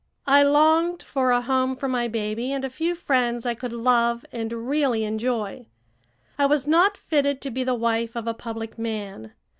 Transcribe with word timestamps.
I 0.25 0.41
longed 0.41 1.03
for 1.03 1.29
a 1.29 1.41
home 1.41 1.75
for 1.75 1.87
my 1.87 2.07
baby 2.07 2.51
and 2.51 2.65
a 2.65 2.71
few 2.71 2.95
friends 2.95 3.45
I 3.45 3.53
could 3.53 3.71
love 3.71 4.25
and 4.31 4.67
really 4.67 5.03
enjoy. 5.03 5.67
I 6.39 6.47
was 6.47 6.65
not 6.65 6.97
fitted 6.97 7.39
to 7.41 7.51
be 7.51 7.63
the 7.63 7.75
wife 7.75 8.15
of 8.15 8.25
a 8.25 8.33
public 8.33 8.79
man. 8.79 9.33